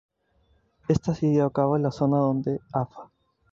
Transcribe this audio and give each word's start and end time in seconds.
Esta 0.87 1.13
se 1.13 1.27
lleva 1.29 1.45
a 1.45 1.51
cabo 1.51 1.77
en 1.77 1.83
la 1.83 1.91
zona 1.91 2.17
donde 2.17 2.59
"Av. 2.73 2.89